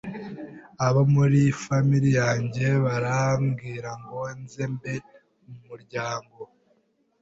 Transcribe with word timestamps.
abo 0.85 1.01
muri 1.13 1.41
famille 1.63 2.09
yanjye 2.21 2.67
barambwira 2.85 3.89
ngo 4.01 4.21
nze 4.39 4.63
mbe 4.73 4.93
mu 5.45 5.55
muryango 5.67 6.39